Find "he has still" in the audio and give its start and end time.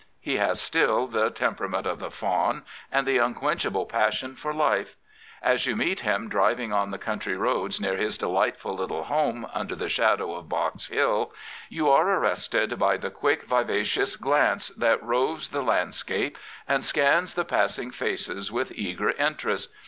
0.19-1.05